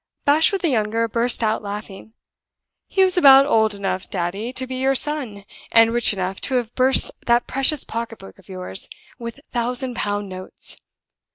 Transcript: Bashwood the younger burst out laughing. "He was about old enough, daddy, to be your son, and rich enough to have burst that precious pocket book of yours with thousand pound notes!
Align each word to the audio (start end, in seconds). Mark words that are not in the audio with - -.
Bashwood 0.25 0.61
the 0.61 0.69
younger 0.69 1.07
burst 1.07 1.43
out 1.43 1.61
laughing. 1.61 2.13
"He 2.87 3.03
was 3.03 3.17
about 3.17 3.45
old 3.45 3.75
enough, 3.75 4.09
daddy, 4.09 4.51
to 4.51 4.65
be 4.65 4.77
your 4.77 4.95
son, 4.95 5.45
and 5.71 5.93
rich 5.93 6.11
enough 6.11 6.41
to 6.41 6.55
have 6.55 6.73
burst 6.73 7.11
that 7.27 7.45
precious 7.45 7.83
pocket 7.83 8.17
book 8.17 8.39
of 8.39 8.49
yours 8.49 8.89
with 9.19 9.41
thousand 9.51 9.95
pound 9.95 10.27
notes! 10.27 10.77